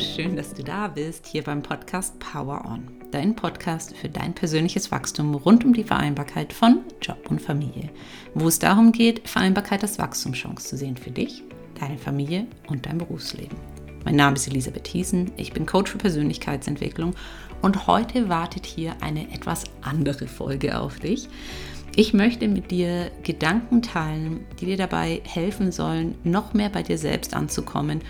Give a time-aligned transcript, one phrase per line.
[0.00, 2.88] schön, dass du da bist, hier beim Podcast Power On.
[3.10, 7.90] Dein Podcast für dein persönliches Wachstum rund um die Vereinbarkeit von Job und Familie.
[8.34, 11.42] Wo es darum geht, Vereinbarkeit als Wachstumschance zu sehen für dich,
[11.78, 13.56] deine Familie und dein Berufsleben.
[14.04, 17.14] Mein Name ist Elisabeth Hiesen, ich bin Coach für Persönlichkeitsentwicklung
[17.60, 21.28] und heute wartet hier eine etwas andere Folge auf dich.
[21.94, 26.96] Ich möchte mit dir Gedanken teilen, die dir dabei helfen sollen, noch mehr bei dir
[26.96, 28.00] selbst anzukommen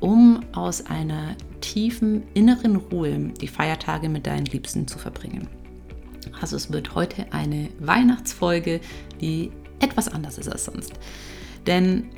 [0.00, 5.48] um aus einer tiefen inneren Ruhe die Feiertage mit deinen Liebsten zu verbringen.
[6.40, 8.80] Also es wird heute eine Weihnachtsfolge,
[9.20, 10.92] die etwas anders ist als sonst.
[11.66, 12.10] Denn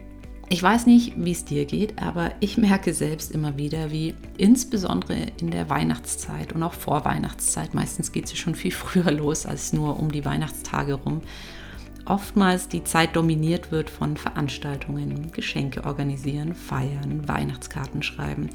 [0.49, 5.17] ich weiß nicht, wie es dir geht, aber ich merke selbst immer wieder, wie insbesondere
[5.41, 9.73] in der Weihnachtszeit und auch vor Weihnachtszeit, meistens geht es schon viel früher los als
[9.73, 11.23] nur um die Weihnachtstage rum,
[12.06, 18.51] oftmals die Zeit dominiert wird von Veranstaltungen, Geschenke organisieren, feiern, Weihnachtskarten schreiben,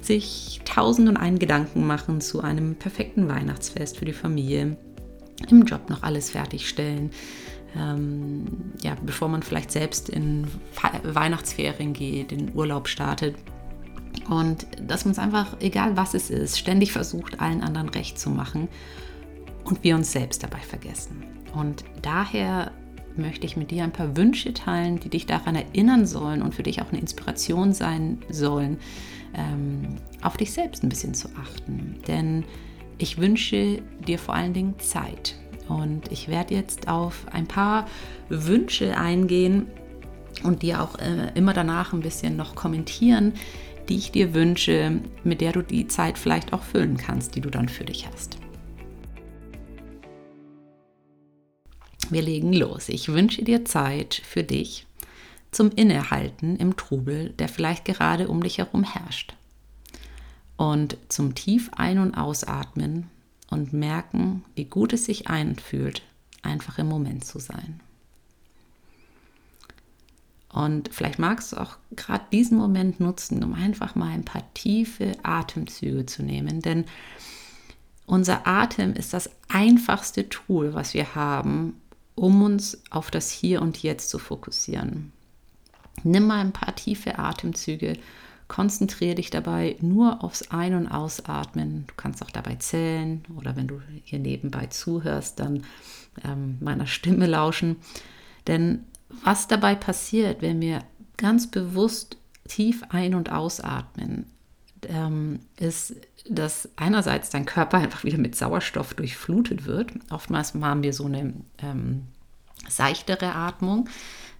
[0.00, 4.76] sich tausend und einen Gedanken machen zu einem perfekten Weihnachtsfest für die Familie,
[5.48, 7.10] im Job noch alles fertigstellen,
[7.76, 8.46] ähm,
[8.82, 10.46] ja, bevor man vielleicht selbst in
[11.02, 13.36] Weihnachtsferien geht, in Urlaub startet.
[14.30, 18.30] Und dass man es einfach, egal was es ist, ständig versucht, allen anderen recht zu
[18.30, 18.68] machen
[19.66, 21.24] und wir uns selbst dabei vergessen.
[21.54, 22.72] Und daher
[23.16, 26.62] möchte ich mit dir ein paar Wünsche teilen, die dich daran erinnern sollen und für
[26.62, 28.78] dich auch eine Inspiration sein sollen,
[29.34, 31.96] ähm, auf dich selbst ein bisschen zu achten.
[32.06, 32.44] Denn
[32.98, 35.36] ich wünsche dir vor allen Dingen Zeit.
[35.68, 37.86] Und ich werde jetzt auf ein paar
[38.28, 39.66] Wünsche eingehen
[40.44, 43.32] und dir auch äh, immer danach ein bisschen noch kommentieren,
[43.88, 47.50] die ich dir wünsche, mit der du die Zeit vielleicht auch füllen kannst, die du
[47.50, 48.36] dann für dich hast.
[52.10, 52.88] Wir legen los.
[52.88, 54.86] Ich wünsche dir Zeit für dich
[55.50, 59.34] zum Innehalten im Trubel, der vielleicht gerade um dich herum herrscht.
[60.56, 63.10] Und zum tief ein- und ausatmen
[63.50, 66.02] und merken, wie gut es sich einfühlt,
[66.42, 67.80] einfach im Moment zu sein.
[70.48, 75.12] Und vielleicht magst du auch gerade diesen Moment nutzen, um einfach mal ein paar tiefe
[75.22, 76.86] Atemzüge zu nehmen, denn
[78.06, 81.80] unser Atem ist das einfachste Tool, was wir haben,
[82.16, 85.12] um uns auf das Hier und Jetzt zu fokussieren.
[86.02, 87.98] Nimm mal ein paar tiefe Atemzüge,
[88.48, 91.84] konzentriere dich dabei nur aufs Ein- und Ausatmen.
[91.86, 95.64] Du kannst auch dabei zählen oder wenn du hier nebenbei zuhörst, dann
[96.24, 97.76] ähm, meiner Stimme lauschen.
[98.46, 98.84] Denn
[99.24, 100.82] was dabei passiert, wenn wir
[101.16, 102.16] ganz bewusst
[102.48, 104.26] tief ein- und ausatmen,
[104.88, 105.94] ähm, ist,
[106.28, 109.92] dass einerseits dein Körper einfach wieder mit Sauerstoff durchflutet wird.
[110.10, 112.02] Oftmals haben wir so eine ähm,
[112.68, 113.88] seichtere Atmung,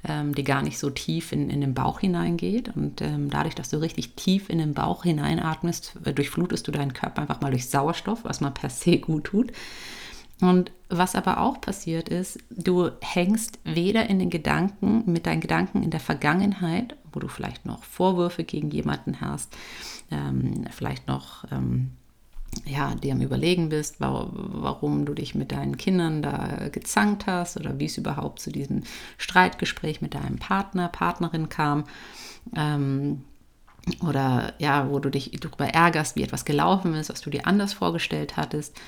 [0.07, 2.75] ähm, die gar nicht so tief in, in den Bauch hineingeht.
[2.75, 6.93] Und ähm, dadurch, dass du richtig tief in den Bauch hineinatmest, äh, durchflutest du deinen
[6.93, 9.53] Körper einfach mal durch Sauerstoff, was man per se gut tut.
[10.41, 15.83] Und was aber auch passiert ist, du hängst weder in den Gedanken, mit deinen Gedanken
[15.83, 19.57] in der Vergangenheit, wo du vielleicht noch Vorwürfe gegen jemanden hast,
[20.11, 21.93] ähm, vielleicht noch ähm,
[22.67, 27.79] ja, dir am Überlegen bist, warum du dich mit deinen Kindern da gezankt hast oder
[27.79, 28.83] wie es überhaupt zu diesem
[29.19, 31.85] Streitgespräch mit deinem Partner, Partnerin kam.
[32.55, 33.25] Ähm,
[34.07, 37.73] oder ja, wo du dich darüber ärgerst, wie etwas gelaufen ist, was du dir anders
[37.73, 38.79] vorgestellt hattest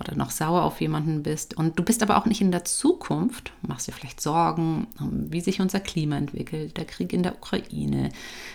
[0.00, 1.56] oder noch sauer auf jemanden bist.
[1.56, 5.60] Und du bist aber auch nicht in der Zukunft, machst dir vielleicht Sorgen, wie sich
[5.60, 8.10] unser Klima entwickelt, der Krieg in der Ukraine,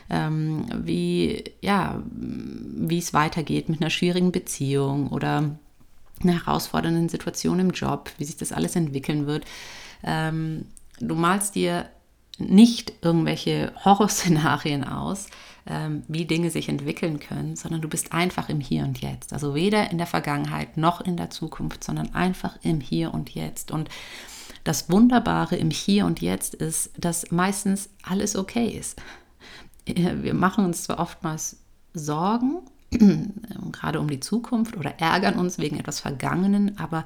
[0.09, 5.57] ähm, wie, ja, wie es weitergeht mit einer schwierigen Beziehung oder
[6.21, 9.45] einer herausfordernden Situation im Job, wie sich das alles entwickeln wird.
[10.03, 10.65] Ähm,
[10.99, 11.87] du malst dir
[12.38, 15.27] nicht irgendwelche Horrorszenarien aus,
[15.66, 19.33] ähm, wie Dinge sich entwickeln können, sondern du bist einfach im Hier und Jetzt.
[19.33, 23.72] Also weder in der Vergangenheit noch in der Zukunft, sondern einfach im Hier und Jetzt.
[23.72, 23.89] Und
[24.63, 29.01] das Wunderbare im Hier und Jetzt ist, dass meistens alles okay ist.
[29.85, 31.58] Wir machen uns zwar oftmals
[31.93, 32.61] Sorgen,
[33.72, 37.05] gerade um die Zukunft oder ärgern uns wegen etwas Vergangenen, aber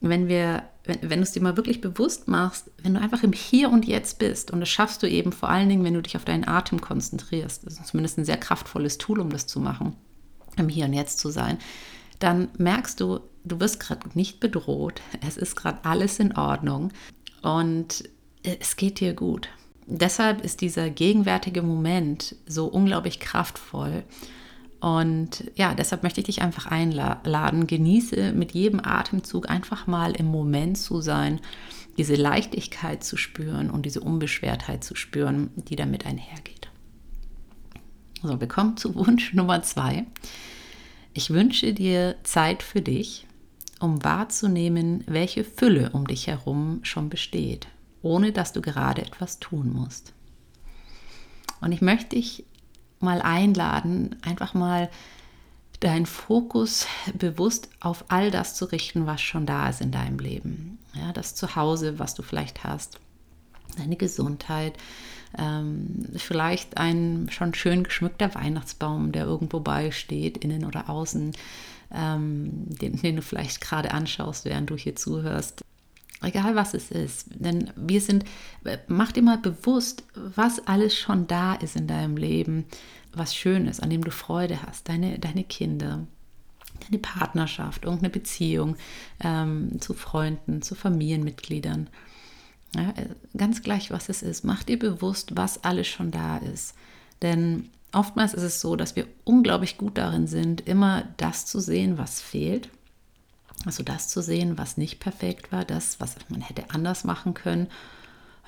[0.00, 3.32] wenn wir, wenn, wenn du es dir mal wirklich bewusst machst, wenn du einfach im
[3.32, 6.16] Hier und Jetzt bist, und das schaffst du eben vor allen Dingen, wenn du dich
[6.16, 9.96] auf deinen Atem konzentrierst, das ist zumindest ein sehr kraftvolles Tool, um das zu machen,
[10.56, 11.58] im Hier und Jetzt zu sein,
[12.18, 16.92] dann merkst du, du wirst gerade nicht bedroht, es ist gerade alles in Ordnung
[17.42, 18.04] und
[18.42, 19.48] es geht dir gut.
[19.86, 24.04] Deshalb ist dieser gegenwärtige Moment so unglaublich kraftvoll
[24.80, 27.66] und ja, deshalb möchte ich dich einfach einladen.
[27.66, 31.40] Genieße mit jedem Atemzug einfach mal im Moment zu sein,
[31.98, 36.70] diese Leichtigkeit zu spüren und diese Unbeschwertheit zu spüren, die damit einhergeht.
[38.22, 40.06] So, wir kommen zu Wunsch Nummer zwei.
[41.12, 43.26] Ich wünsche dir Zeit für dich,
[43.80, 47.66] um wahrzunehmen, welche Fülle um dich herum schon besteht,
[48.00, 50.14] ohne dass du gerade etwas tun musst.
[51.60, 52.44] Und ich möchte dich
[53.00, 54.90] mal einladen, einfach mal
[55.80, 60.78] deinen Fokus bewusst auf all das zu richten, was schon da ist in deinem Leben.
[60.94, 63.00] Ja, das Zuhause, was du vielleicht hast,
[63.78, 64.74] deine Gesundheit,
[65.38, 71.32] ähm, vielleicht ein schon schön geschmückter Weihnachtsbaum, der irgendwo beisteht, innen oder außen,
[71.92, 75.64] ähm, den, den du vielleicht gerade anschaust, während du hier zuhörst.
[76.22, 78.24] Egal was es ist, denn wir sind,
[78.88, 82.66] mach dir mal bewusst, was alles schon da ist in deinem Leben,
[83.14, 86.06] was schön ist, an dem du Freude hast, deine, deine Kinder,
[86.86, 88.76] deine Partnerschaft, irgendeine Beziehung
[89.20, 91.88] ähm, zu Freunden, zu Familienmitgliedern.
[92.76, 94.44] Ja, äh, ganz gleich, was es ist.
[94.44, 96.74] Mach dir bewusst, was alles schon da ist.
[97.22, 101.98] Denn oftmals ist es so, dass wir unglaublich gut darin sind, immer das zu sehen,
[101.98, 102.68] was fehlt.
[103.66, 107.68] Also das zu sehen, was nicht perfekt war, das, was man hätte anders machen können,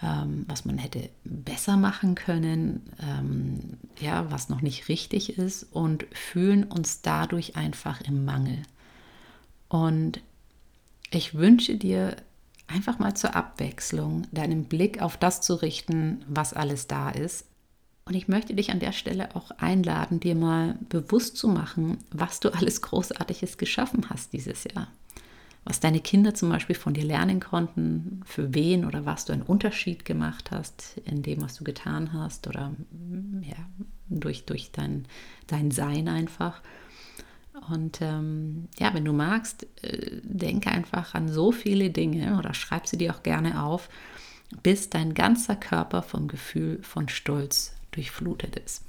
[0.02, 6.06] ähm, was man hätte besser machen können, ähm, ja, was noch nicht richtig ist und
[6.12, 8.62] fühlen uns dadurch einfach im Mangel.
[9.68, 10.20] Und
[11.10, 12.16] ich wünsche dir
[12.66, 17.44] einfach mal zur Abwechslung deinen Blick auf das zu richten, was alles da ist.
[18.04, 22.40] Und ich möchte dich an der Stelle auch einladen, dir mal bewusst zu machen, was
[22.40, 24.88] du alles Großartiges geschaffen hast dieses Jahr.
[25.64, 29.42] Was deine Kinder zum Beispiel von dir lernen konnten, für wen oder was du einen
[29.42, 32.72] Unterschied gemacht hast in dem, was du getan hast oder
[33.42, 33.56] ja,
[34.08, 35.06] durch, durch dein,
[35.46, 36.60] dein Sein einfach.
[37.70, 42.88] Und ähm, ja, wenn du magst, äh, denke einfach an so viele Dinge oder schreib
[42.88, 43.88] sie dir auch gerne auf,
[44.62, 48.82] bis dein ganzer Körper vom Gefühl von Stolz durchflutet ist.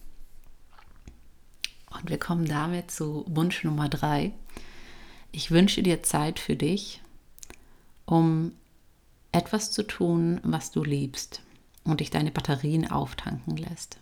[1.91, 4.33] Und wir kommen damit zu Wunsch Nummer drei.
[5.33, 7.01] Ich wünsche dir Zeit für dich,
[8.05, 8.53] um
[9.33, 11.41] etwas zu tun, was du liebst
[11.83, 13.97] und dich deine Batterien auftanken lässt.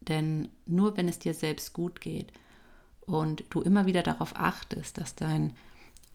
[0.00, 2.32] Denn nur wenn es dir selbst gut geht,
[3.06, 5.54] und du immer wieder darauf achtest, dass dein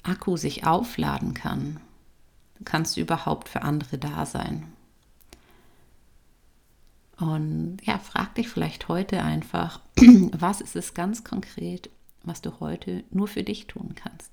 [0.03, 1.79] Akku sich aufladen kann,
[2.65, 4.71] kannst du überhaupt für andere da sein.
[7.17, 9.79] Und ja, frag dich vielleicht heute einfach,
[10.31, 11.89] was ist es ganz konkret,
[12.23, 14.31] was du heute nur für dich tun kannst.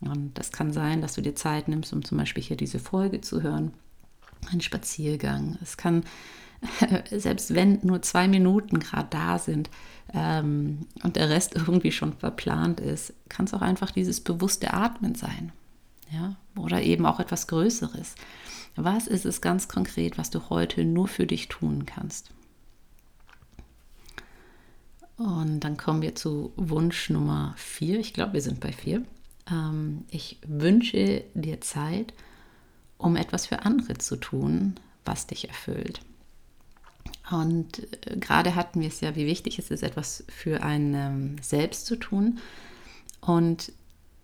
[0.00, 3.20] Und das kann sein, dass du dir Zeit nimmst, um zum Beispiel hier diese Folge
[3.20, 3.72] zu hören,
[4.50, 5.58] einen Spaziergang.
[5.62, 6.04] Es kann
[7.10, 9.70] selbst wenn nur zwei Minuten gerade da sind
[10.12, 15.14] ähm, und der Rest irgendwie schon verplant ist, kann es auch einfach dieses bewusste Atmen
[15.14, 15.52] sein.
[16.10, 16.36] Ja?
[16.56, 18.14] Oder eben auch etwas Größeres.
[18.76, 22.30] Was ist es ganz konkret, was du heute nur für dich tun kannst?
[25.16, 28.00] Und dann kommen wir zu Wunsch Nummer vier.
[28.00, 29.04] Ich glaube, wir sind bei vier.
[29.50, 32.14] Ähm, ich wünsche dir Zeit,
[32.98, 34.74] um etwas für andere zu tun,
[35.04, 36.00] was dich erfüllt.
[37.30, 41.36] Und äh, gerade hatten wir es ja, wie wichtig es ist, etwas für einen ähm,
[41.40, 42.38] selbst zu tun.
[43.20, 43.72] Und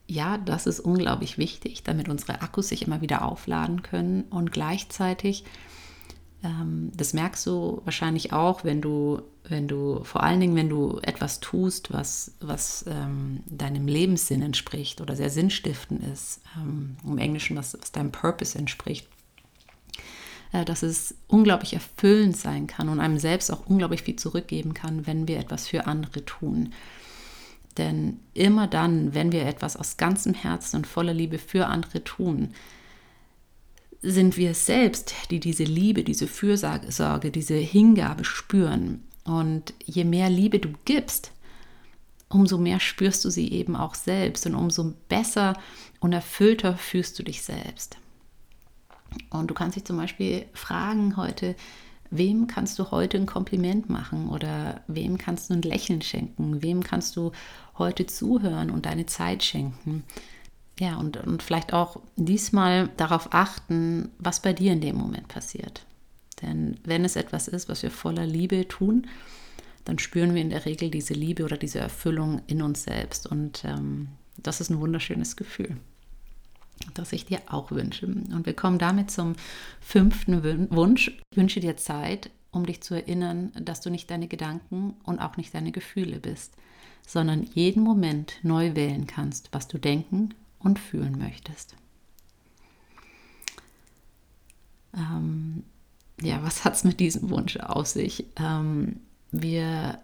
[0.06, 5.44] ja, das ist unglaublich wichtig, damit unsere Akkus sich immer wieder aufladen können und gleichzeitig,
[6.40, 11.40] das merkst du wahrscheinlich auch, wenn du, wenn du, vor allen Dingen, wenn du etwas
[11.40, 17.76] tust, was, was ähm, deinem Lebenssinn entspricht oder sehr sinnstiftend ist, ähm, im Englischen, was,
[17.80, 19.09] was deinem Purpose entspricht,
[20.52, 25.09] äh, dass es unglaublich erfüllend sein kann und einem selbst auch unglaublich viel zurückgeben kann,
[25.09, 26.73] wenn wir etwas für andere tun.
[27.78, 32.54] Denn immer dann, wenn wir etwas aus ganzem Herzen und voller Liebe für andere tun,
[34.00, 39.02] sind wir selbst, die diese Liebe, diese Fürsorge, diese Hingabe spüren.
[39.25, 41.33] Und je mehr Liebe du gibst,
[42.28, 45.55] umso mehr spürst du sie eben auch selbst und umso besser
[46.00, 47.97] und erfüllter fühlst du dich selbst.
[49.31, 51.57] Und du kannst dich zum Beispiel fragen heute,
[52.11, 56.83] wem kannst du heute ein Kompliment machen oder wem kannst du ein Lächeln schenken, wem
[56.83, 57.33] kannst du
[57.76, 60.05] heute zuhören und deine Zeit schenken.
[60.78, 65.85] Ja, und, und vielleicht auch diesmal darauf achten, was bei dir in dem Moment passiert.
[66.42, 69.08] Denn wenn es etwas ist, was wir voller Liebe tun,
[69.85, 73.26] dann spüren wir in der Regel diese Liebe oder diese Erfüllung in uns selbst.
[73.26, 75.76] Und ähm, das ist ein wunderschönes Gefühl
[76.94, 78.06] das ich dir auch wünsche.
[78.06, 79.35] Und wir kommen damit zum
[79.80, 81.08] fünften Wunsch.
[81.30, 85.37] Ich wünsche dir Zeit, um dich zu erinnern, dass du nicht deine Gedanken und auch
[85.37, 86.54] nicht deine Gefühle bist,
[87.06, 91.77] sondern jeden Moment neu wählen kannst, was du denken und fühlen möchtest.
[94.95, 95.65] Ähm,
[96.21, 98.27] ja, was hat es mit diesem Wunsch auf sich?
[98.37, 99.00] Ähm,
[99.31, 100.00] wir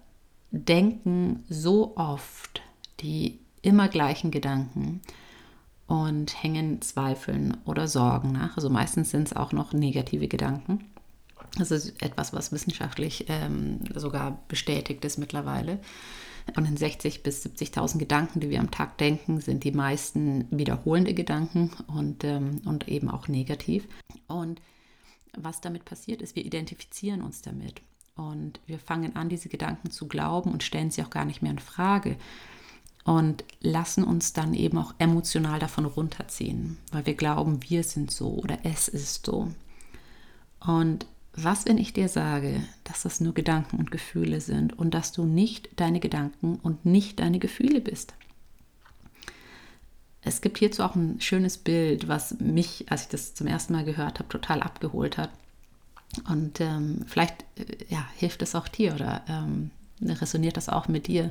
[0.50, 2.62] denken so oft
[3.00, 5.00] die immer gleichen Gedanken
[5.86, 8.56] und hängen Zweifeln oder Sorgen nach.
[8.56, 10.84] Also meistens sind es auch noch negative Gedanken.
[11.58, 15.78] Das ist etwas, was wissenschaftlich ähm, sogar bestätigt ist mittlerweile.
[16.52, 21.14] Von den 60.000 bis 70.000 Gedanken, die wir am Tag denken, sind die meisten wiederholende
[21.14, 23.88] Gedanken und, ähm, und eben auch negativ.
[24.26, 24.60] Und
[25.36, 27.80] was damit passiert ist, wir identifizieren uns damit.
[28.16, 31.50] Und wir fangen an, diese Gedanken zu glauben und stellen sie auch gar nicht mehr
[31.50, 32.16] in Frage.
[33.04, 38.30] Und lassen uns dann eben auch emotional davon runterziehen, weil wir glauben, wir sind so
[38.30, 39.48] oder es ist so.
[40.60, 45.12] Und was, wenn ich dir sage, dass das nur Gedanken und Gefühle sind und dass
[45.12, 48.14] du nicht deine Gedanken und nicht deine Gefühle bist?
[50.22, 53.84] Es gibt hierzu auch ein schönes Bild, was mich, als ich das zum ersten Mal
[53.84, 55.30] gehört habe, total abgeholt hat.
[56.28, 61.08] Und ähm, vielleicht äh, ja, hilft es auch dir oder ähm, resoniert das auch mit
[61.08, 61.30] dir.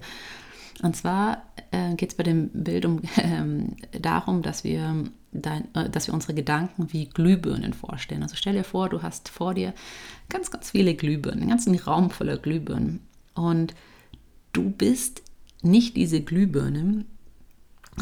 [0.82, 5.90] Und zwar äh, geht es bei dem Bild um, äh, darum, dass wir, dein, äh,
[5.90, 8.24] dass wir unsere Gedanken wie Glühbirnen vorstellen.
[8.24, 9.74] Also stell dir vor, du hast vor dir
[10.30, 13.02] ganz, ganz viele Glühbirnen, einen ganzen Raum voller Glühbirnen.
[13.36, 13.76] Und
[14.52, 15.22] du bist
[15.62, 17.06] nicht diese Glühbirne,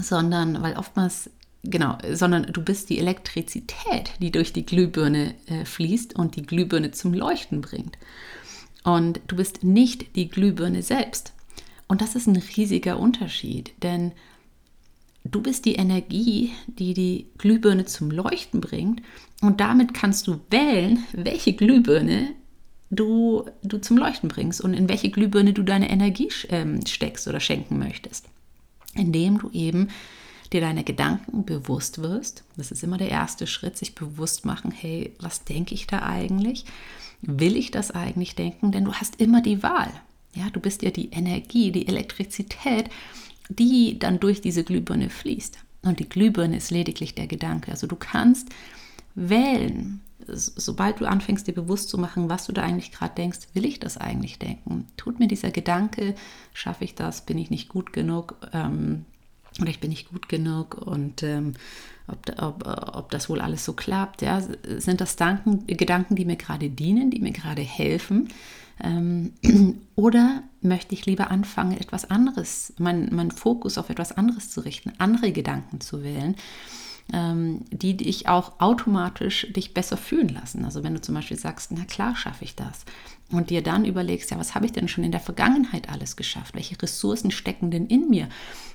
[0.02, 1.30] sondern, weil oftmals
[1.64, 6.90] Genau, sondern du bist die Elektrizität, die durch die Glühbirne äh, fließt und die Glühbirne
[6.90, 8.00] zum Leuchten bringt.
[8.84, 11.34] Und du bist nicht die Glühbirne selbst.
[11.92, 14.14] Und das ist ein riesiger Unterschied, denn
[15.26, 19.02] du bist die Energie, die die Glühbirne zum Leuchten bringt
[19.42, 22.30] und damit kannst du wählen, welche Glühbirne
[22.92, 27.42] du, du zum Leuchten bringst und in welche Glühbirne du deine Energie ähm, steckst oder
[27.42, 28.26] schenken möchtest.
[28.96, 29.90] Indem du eben
[30.54, 32.46] dir deine Gedanken bewusst wirst.
[32.56, 36.64] Das ist immer der erste Schritt, sich bewusst machen, hey, was denke ich da eigentlich?
[37.22, 38.72] Will ich das eigentlich denken?
[38.72, 39.92] Denn du hast immer die Wahl.
[40.34, 42.90] Ja, du bist ja die Energie, die Elektrizität,
[43.50, 45.58] die dann durch diese Glühbirne fließt.
[45.84, 47.72] Und die Glühbirne ist lediglich der Gedanke.
[47.72, 48.50] Also du kannst
[49.16, 53.66] wählen, sobald du anfängst, dir bewusst zu machen, was du da eigentlich gerade denkst, will
[53.66, 54.88] ich das eigentlich denken?
[54.98, 56.16] Tut mir dieser Gedanke,
[56.54, 58.36] schaffe ich das, bin ich nicht gut genug?
[58.54, 59.06] Ähm,
[59.60, 61.56] oder ich bin nicht gut genug und ähm,
[62.08, 64.22] ob, ob, ob das wohl alles so klappt.
[64.22, 64.42] Ja?
[64.78, 68.30] Sind das Danken, Gedanken, die mir gerade dienen, die mir gerade helfen?
[68.84, 69.34] Ähm,
[69.96, 74.94] oder möchte ich lieber anfangen, etwas anderes, meinen mein Fokus auf etwas anderes zu richten,
[74.98, 76.36] andere Gedanken zu wählen?
[77.14, 80.64] Ähm, die dich auch automatisch dich besser fühlen lassen.
[80.64, 82.86] Also wenn du zum Beispiel sagst, na klar schaffe ich das
[83.32, 86.56] und dir dann überlegst, ja, was habe ich denn schon in der Vergangenheit alles geschafft?
[86.56, 88.30] Welche Ressourcen stecken denn in mir?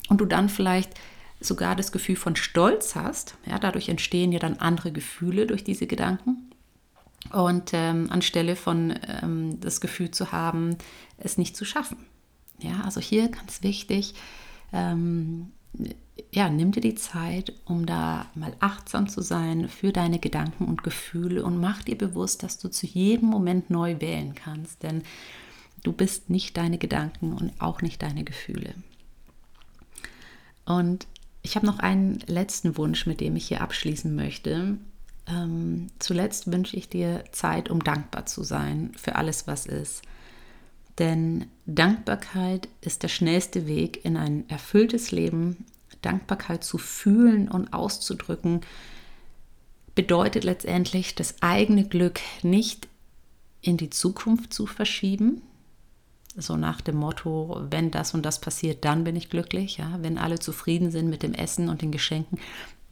[0.09, 0.93] Und du dann vielleicht
[1.41, 5.87] sogar das Gefühl von Stolz hast, ja, dadurch entstehen ja dann andere Gefühle durch diese
[5.87, 6.46] Gedanken.
[7.33, 10.77] Und ähm, anstelle von ähm, das Gefühl zu haben,
[11.19, 11.99] es nicht zu schaffen.
[12.59, 14.15] Ja, also hier ganz wichtig,
[14.73, 15.53] ähm,
[16.33, 20.83] ja, nimm dir die Zeit, um da mal achtsam zu sein für deine Gedanken und
[20.83, 25.03] Gefühle und mach dir bewusst, dass du zu jedem Moment neu wählen kannst, denn
[25.83, 28.75] du bist nicht deine Gedanken und auch nicht deine Gefühle.
[30.65, 31.07] Und
[31.43, 34.79] ich habe noch einen letzten Wunsch, mit dem ich hier abschließen möchte.
[35.29, 40.03] Ähm, zuletzt wünsche ich dir Zeit, um dankbar zu sein für alles, was ist.
[40.99, 45.67] Denn Dankbarkeit ist der schnellste Weg in ein erfülltes Leben
[46.03, 48.61] Dankbarkeit zu fühlen und auszudrücken,
[49.95, 52.89] bedeutet letztendlich, das eigene Glück nicht
[53.63, 55.43] in die Zukunft zu verschieben.
[56.37, 59.79] So nach dem Motto, wenn das und das passiert, dann bin ich glücklich.
[59.79, 59.99] Ja?
[60.03, 62.39] Wenn alle zufrieden sind mit dem Essen und den Geschenken,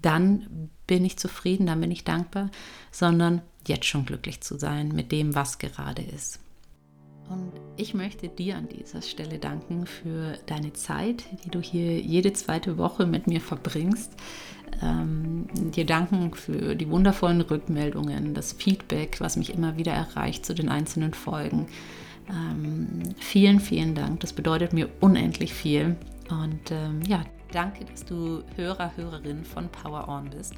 [0.01, 2.51] dann bin ich zufrieden, dann bin ich dankbar,
[2.91, 6.41] sondern jetzt schon glücklich zu sein mit dem, was gerade ist.
[7.29, 12.33] Und ich möchte dir an dieser Stelle danken für deine Zeit, die du hier jede
[12.35, 14.13] zweite Woche mit mir verbringst.
[14.83, 20.55] Ähm, dir danken für die wundervollen Rückmeldungen, das Feedback, was mich immer wieder erreicht zu
[20.55, 21.67] den einzelnen Folgen.
[22.29, 24.21] Ähm, vielen, vielen Dank.
[24.21, 25.97] Das bedeutet mir unendlich viel.
[26.29, 27.25] Und ähm, ja,
[27.55, 30.55] danke, dass du Hörer, Hörerin von Power On bist.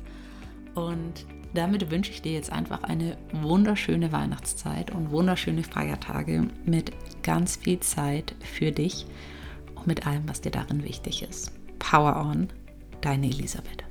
[0.75, 7.57] Und damit wünsche ich dir jetzt einfach eine wunderschöne Weihnachtszeit und wunderschöne Feiertage mit ganz
[7.57, 9.07] viel Zeit für dich
[9.75, 11.53] und mit allem, was dir darin wichtig ist.
[11.79, 12.49] Power on,
[13.01, 13.86] deine Elisabeth.